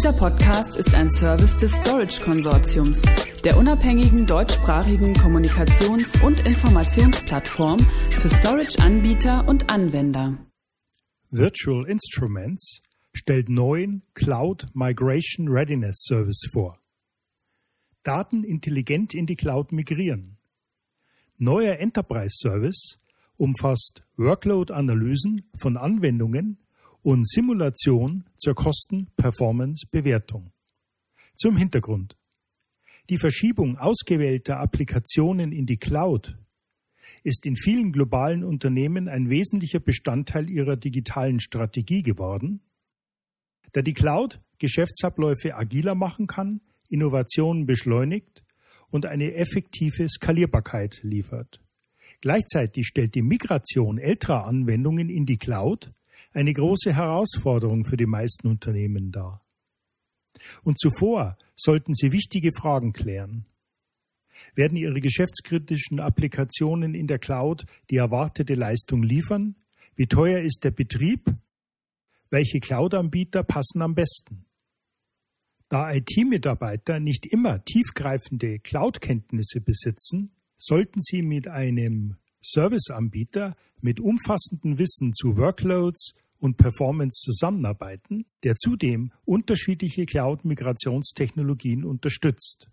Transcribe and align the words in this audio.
Dieser 0.00 0.14
Podcast 0.14 0.78
ist 0.78 0.94
ein 0.94 1.10
Service 1.10 1.58
des 1.58 1.72
Storage 1.72 2.22
Konsortiums, 2.22 3.02
der 3.44 3.58
unabhängigen 3.58 4.26
deutschsprachigen 4.26 5.12
Kommunikations- 5.12 6.18
und 6.24 6.40
Informationsplattform 6.46 7.78
für 8.08 8.30
Storage-Anbieter 8.30 9.46
und 9.46 9.68
Anwender. 9.68 10.38
Virtual 11.28 11.86
Instruments 11.86 12.80
stellt 13.12 13.50
neuen 13.50 14.02
Cloud 14.14 14.68
Migration 14.72 15.48
Readiness 15.48 16.02
Service 16.08 16.48
vor. 16.50 16.80
Daten 18.02 18.42
intelligent 18.42 19.12
in 19.12 19.26
die 19.26 19.36
Cloud 19.36 19.70
migrieren. 19.70 20.38
Neuer 21.36 21.76
Enterprise 21.76 22.36
Service 22.38 22.98
umfasst 23.36 24.02
Workload-Analysen 24.16 25.50
von 25.58 25.76
Anwendungen 25.76 26.56
und 27.02 27.28
Simulation 27.28 28.24
zur 28.36 28.54
Kosten-Performance-Bewertung. 28.54 30.52
Zum 31.34 31.56
Hintergrund. 31.56 32.16
Die 33.08 33.18
Verschiebung 33.18 33.78
ausgewählter 33.78 34.60
Applikationen 34.60 35.52
in 35.52 35.66
die 35.66 35.78
Cloud 35.78 36.36
ist 37.24 37.46
in 37.46 37.56
vielen 37.56 37.92
globalen 37.92 38.44
Unternehmen 38.44 39.08
ein 39.08 39.28
wesentlicher 39.30 39.80
Bestandteil 39.80 40.48
ihrer 40.48 40.76
digitalen 40.76 41.40
Strategie 41.40 42.02
geworden, 42.02 42.60
da 43.72 43.82
die 43.82 43.94
Cloud 43.94 44.40
Geschäftsabläufe 44.58 45.56
agiler 45.56 45.94
machen 45.94 46.26
kann, 46.26 46.60
Innovationen 46.88 47.66
beschleunigt 47.66 48.44
und 48.90 49.06
eine 49.06 49.34
effektive 49.34 50.08
Skalierbarkeit 50.08 51.00
liefert. 51.02 51.60
Gleichzeitig 52.20 52.86
stellt 52.86 53.14
die 53.14 53.22
Migration 53.22 53.98
älterer 53.98 54.46
Anwendungen 54.46 55.08
in 55.08 55.24
die 55.24 55.38
Cloud 55.38 55.92
eine 56.32 56.52
große 56.52 56.94
Herausforderung 56.94 57.84
für 57.84 57.96
die 57.96 58.06
meisten 58.06 58.48
Unternehmen 58.48 59.10
dar. 59.10 59.44
Und 60.62 60.78
zuvor 60.78 61.36
sollten 61.54 61.94
Sie 61.94 62.12
wichtige 62.12 62.52
Fragen 62.52 62.92
klären. 62.92 63.46
Werden 64.54 64.76
Ihre 64.76 65.00
geschäftskritischen 65.00 66.00
Applikationen 66.00 66.94
in 66.94 67.06
der 67.06 67.18
Cloud 67.18 67.66
die 67.90 67.96
erwartete 67.96 68.54
Leistung 68.54 69.02
liefern? 69.02 69.56
Wie 69.96 70.06
teuer 70.06 70.40
ist 70.40 70.64
der 70.64 70.70
Betrieb? 70.70 71.34
Welche 72.30 72.60
Cloud-Anbieter 72.60 73.42
passen 73.42 73.82
am 73.82 73.94
besten? 73.94 74.46
Da 75.68 75.92
IT-Mitarbeiter 75.92 76.98
nicht 77.00 77.26
immer 77.26 77.64
tiefgreifende 77.64 78.58
Cloud-Kenntnisse 78.58 79.60
besitzen, 79.60 80.34
sollten 80.56 81.00
Sie 81.00 81.22
mit 81.22 81.48
einem 81.48 82.16
Serviceanbieter 82.42 83.56
mit 83.80 84.00
umfassendem 84.00 84.78
Wissen 84.78 85.12
zu 85.12 85.36
Workloads 85.36 86.14
und 86.40 86.56
Performance 86.56 87.20
zusammenarbeiten, 87.22 88.26
der 88.42 88.56
zudem 88.56 89.12
unterschiedliche 89.24 90.06
Cloud-Migrationstechnologien 90.06 91.84
unterstützt. 91.84 92.68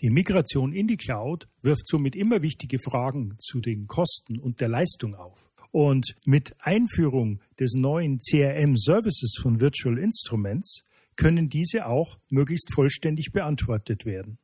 Die 0.00 0.10
Migration 0.10 0.72
in 0.72 0.86
die 0.86 0.96
Cloud 0.96 1.48
wirft 1.62 1.86
somit 1.86 2.16
immer 2.16 2.42
wichtige 2.42 2.78
Fragen 2.78 3.36
zu 3.38 3.60
den 3.60 3.86
Kosten 3.86 4.38
und 4.38 4.60
der 4.60 4.68
Leistung 4.68 5.14
auf. 5.14 5.50
Und 5.70 6.14
mit 6.24 6.54
Einführung 6.60 7.40
des 7.58 7.74
neuen 7.74 8.20
CRM-Services 8.20 9.38
von 9.42 9.60
Virtual 9.60 9.98
Instruments 9.98 10.84
können 11.16 11.48
diese 11.48 11.86
auch 11.86 12.18
möglichst 12.28 12.72
vollständig 12.72 13.32
beantwortet 13.32 14.04
werden. 14.04 14.38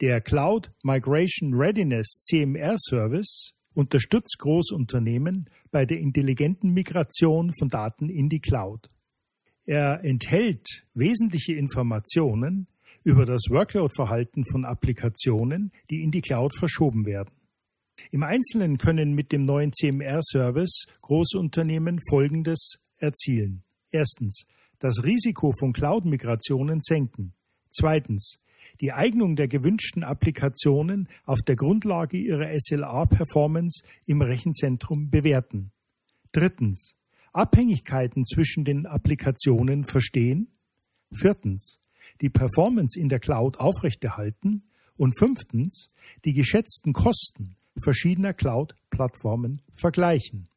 Der 0.00 0.20
Cloud 0.20 0.72
Migration 0.82 1.54
Readiness 1.54 2.18
CMR 2.22 2.76
Service 2.78 3.54
unterstützt 3.74 4.38
Großunternehmen 4.38 5.48
bei 5.70 5.84
der 5.86 5.98
intelligenten 5.98 6.70
Migration 6.72 7.52
von 7.58 7.68
Daten 7.68 8.08
in 8.08 8.28
die 8.28 8.40
Cloud. 8.40 8.88
Er 9.64 10.04
enthält 10.04 10.84
wesentliche 10.94 11.54
Informationen 11.54 12.66
über 13.04 13.24
das 13.24 13.42
Workload-Verhalten 13.48 14.44
von 14.44 14.64
Applikationen, 14.64 15.72
die 15.90 16.02
in 16.02 16.10
die 16.10 16.20
Cloud 16.20 16.54
verschoben 16.54 17.06
werden. 17.06 17.34
Im 18.10 18.22
Einzelnen 18.22 18.78
können 18.78 19.14
mit 19.14 19.32
dem 19.32 19.42
neuen 19.42 19.72
CMR-Service 19.72 20.86
Großunternehmen 21.02 21.98
Folgendes 22.08 22.78
erzielen. 22.98 23.62
Erstens, 23.90 24.44
das 24.78 25.04
Risiko 25.04 25.52
von 25.52 25.72
Cloud-Migrationen 25.72 26.80
senken. 26.82 27.34
Zweitens, 27.70 28.38
die 28.80 28.92
Eignung 28.92 29.36
der 29.36 29.48
gewünschten 29.48 30.04
Applikationen 30.04 31.08
auf 31.24 31.40
der 31.42 31.56
Grundlage 31.56 32.16
ihrer 32.16 32.50
SLA-Performance 32.58 33.84
im 34.06 34.22
Rechenzentrum 34.22 35.10
bewerten. 35.10 35.72
Drittens. 36.32 36.94
Abhängigkeiten 37.32 38.24
zwischen 38.24 38.64
den 38.64 38.86
Applikationen 38.86 39.84
verstehen. 39.84 40.48
Viertens. 41.12 41.78
Die 42.20 42.28
Performance 42.28 42.98
in 42.98 43.08
der 43.08 43.20
Cloud 43.20 43.58
aufrechterhalten. 43.58 44.64
Und 44.96 45.18
fünftens. 45.18 45.88
Die 46.24 46.32
geschätzten 46.34 46.92
Kosten 46.92 47.56
verschiedener 47.80 48.34
Cloud-Plattformen 48.34 49.62
vergleichen. 49.74 50.48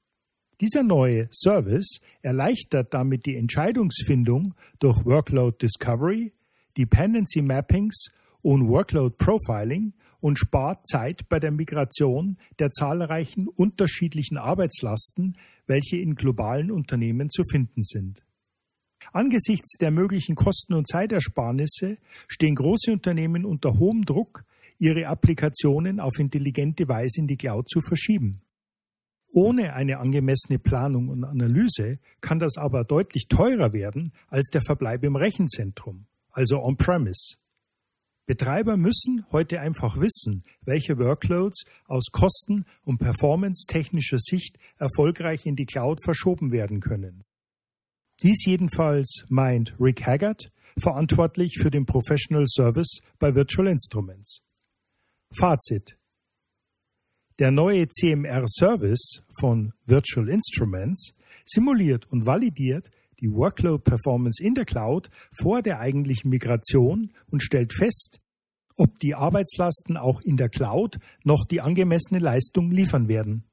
Dieser 0.61 0.83
neue 0.83 1.27
Service 1.31 1.99
erleichtert 2.21 2.93
damit 2.93 3.25
die 3.25 3.35
Entscheidungsfindung 3.35 4.53
durch 4.79 5.03
Workload 5.05 5.57
Discovery, 5.61 6.31
Dependency 6.77 7.41
Mappings 7.41 8.07
und 8.41 8.67
Workload 8.67 9.15
Profiling 9.17 9.93
und 10.19 10.37
spart 10.37 10.87
Zeit 10.87 11.29
bei 11.29 11.39
der 11.39 11.51
Migration 11.51 12.37
der 12.59 12.71
zahlreichen 12.71 13.47
unterschiedlichen 13.47 14.37
Arbeitslasten, 14.37 15.37
welche 15.67 15.97
in 15.97 16.15
globalen 16.15 16.71
Unternehmen 16.71 17.29
zu 17.29 17.43
finden 17.49 17.83
sind. 17.83 18.23
Angesichts 19.13 19.77
der 19.77 19.91
möglichen 19.91 20.35
Kosten- 20.35 20.73
und 20.73 20.87
Zeitersparnisse 20.87 21.97
stehen 22.27 22.55
große 22.55 22.91
Unternehmen 22.91 23.45
unter 23.45 23.77
hohem 23.77 24.03
Druck, 24.03 24.45
ihre 24.77 25.07
Applikationen 25.07 25.99
auf 25.99 26.19
intelligente 26.19 26.87
Weise 26.87 27.21
in 27.21 27.27
die 27.27 27.37
Cloud 27.37 27.69
zu 27.69 27.81
verschieben. 27.81 28.41
Ohne 29.31 29.73
eine 29.73 29.99
angemessene 29.99 30.59
Planung 30.59 31.09
und 31.09 31.23
Analyse 31.23 31.99
kann 32.21 32.39
das 32.39 32.57
aber 32.57 32.83
deutlich 32.83 33.27
teurer 33.27 33.73
werden 33.73 34.13
als 34.27 34.49
der 34.49 34.61
Verbleib 34.61 35.03
im 35.03 35.15
Rechenzentrum 35.15 36.07
also 36.35 36.61
on-premise. 36.61 37.37
Betreiber 38.27 38.75
müssen 38.75 39.25
heute 39.31 39.59
einfach 39.59 39.97
wissen, 39.97 40.43
welche 40.61 40.97
Workloads 40.97 41.63
aus 41.85 42.07
Kosten- 42.11 42.65
und 42.83 42.97
Performance-technischer 42.97 44.17
Sicht 44.19 44.57
erfolgreich 44.77 45.45
in 45.45 45.55
die 45.55 45.65
Cloud 45.65 46.03
verschoben 46.03 46.51
werden 46.51 46.79
können. 46.79 47.23
Dies 48.23 48.45
jedenfalls 48.45 49.25
meint 49.29 49.75
Rick 49.79 50.05
Haggard, 50.05 50.51
verantwortlich 50.77 51.57
für 51.59 51.69
den 51.69 51.85
Professional 51.85 52.45
Service 52.47 52.99
bei 53.19 53.35
Virtual 53.35 53.67
Instruments. 53.67 54.41
Fazit. 55.37 55.97
Der 57.37 57.51
neue 57.51 57.87
CMR-Service 57.87 59.23
von 59.39 59.73
Virtual 59.85 60.29
Instruments 60.29 61.13
simuliert 61.45 62.05
und 62.11 62.25
validiert 62.25 62.89
die 63.19 63.31
Workload-Performance 63.31 64.43
in 64.43 64.53
der 64.53 64.65
Cloud 64.65 65.09
vor 65.37 65.61
der 65.61 65.79
eigentlichen 65.79 66.29
Migration 66.29 67.11
und 67.27 67.41
stellt 67.41 67.73
fest, 67.73 68.19
ob 68.77 68.97
die 68.97 69.15
Arbeitslasten 69.15 69.97
auch 69.97 70.21
in 70.21 70.37
der 70.37 70.49
Cloud 70.49 70.97
noch 71.23 71.45
die 71.45 71.61
angemessene 71.61 72.19
Leistung 72.19 72.71
liefern 72.71 73.07
werden. 73.07 73.45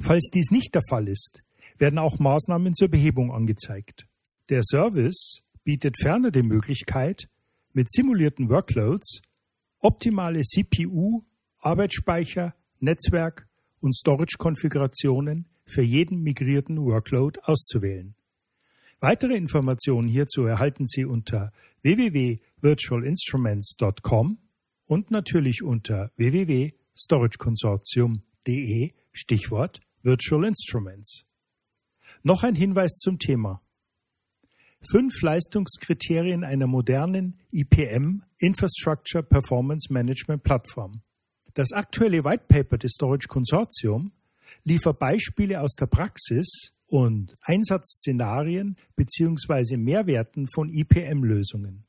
Falls 0.00 0.30
dies 0.32 0.50
nicht 0.50 0.74
der 0.74 0.82
Fall 0.88 1.08
ist, 1.08 1.42
werden 1.78 1.98
auch 1.98 2.18
Maßnahmen 2.18 2.74
zur 2.74 2.88
Behebung 2.88 3.32
angezeigt. 3.32 4.06
Der 4.48 4.62
Service 4.62 5.42
bietet 5.64 5.96
ferner 6.00 6.30
die 6.30 6.42
Möglichkeit, 6.42 7.28
mit 7.72 7.90
simulierten 7.90 8.48
Workloads 8.48 9.22
optimale 9.78 10.40
CPU, 10.42 11.22
Arbeitsspeicher, 11.58 12.54
Netzwerk 12.80 13.48
und 13.80 13.94
Storage-Konfigurationen 13.94 15.48
für 15.64 15.82
jeden 15.82 16.22
migrierten 16.22 16.78
Workload 16.78 17.40
auszuwählen. 17.42 18.14
Weitere 19.02 19.34
Informationen 19.34 20.06
hierzu 20.06 20.44
erhalten 20.44 20.86
Sie 20.86 21.04
unter 21.04 21.52
www.virtualinstruments.com 21.82 24.38
und 24.86 25.10
natürlich 25.10 25.64
unter 25.64 26.12
www.storageconsortium.de 26.14 28.92
Stichwort 29.10 29.80
Virtual 30.02 30.44
Instruments. 30.44 31.24
Noch 32.22 32.44
ein 32.44 32.54
Hinweis 32.54 32.92
zum 32.92 33.18
Thema. 33.18 33.60
Fünf 34.88 35.20
Leistungskriterien 35.20 36.44
einer 36.44 36.68
modernen 36.68 37.40
IPM 37.50 38.22
Infrastructure 38.38 39.24
Performance 39.24 39.92
Management 39.92 40.44
Plattform. 40.44 41.02
Das 41.54 41.72
aktuelle 41.72 42.22
White 42.22 42.44
Paper 42.46 42.78
des 42.78 42.92
Storage 42.92 43.26
Consortium 43.26 44.12
liefert 44.62 45.00
Beispiele 45.00 45.60
aus 45.60 45.74
der 45.74 45.86
Praxis 45.86 46.72
und 46.92 47.36
Einsatzszenarien 47.40 48.76
bzw. 48.96 49.78
Mehrwerten 49.78 50.46
von 50.46 50.68
IPM-Lösungen. 50.68 51.86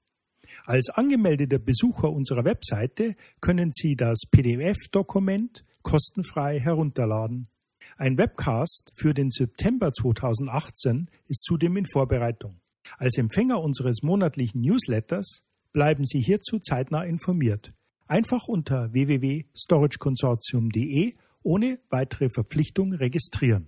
Als 0.66 0.90
angemeldeter 0.90 1.60
Besucher 1.60 2.10
unserer 2.10 2.46
Webseite 2.46 3.18
können 3.42 3.74
Sie 3.74 3.98
das 3.98 4.22
PDF-Dokument 4.32 5.66
kostenfrei 5.82 6.58
herunterladen. 6.58 7.50
Ein 7.98 8.18
Webcast 8.18 8.94
für 8.96 9.14
den 9.14 9.30
September 9.30 9.92
2018 9.92 11.10
ist 11.28 11.44
zudem 11.44 11.76
in 11.76 11.86
Vorbereitung. 11.86 12.62
Als 12.98 13.18
Empfänger 13.18 13.62
unseres 13.62 14.04
monatlichen 14.04 14.62
Newsletters 14.62 15.44
bleiben 15.74 16.06
Sie 16.06 16.22
hierzu 16.22 16.60
zeitnah 16.60 17.04
informiert. 17.04 17.74
Einfach 18.08 18.48
unter 18.48 18.94
www.storageconsortium.de 18.94 21.16
ohne 21.42 21.80
weitere 21.90 22.30
Verpflichtung 22.30 22.94
registrieren. 22.94 23.68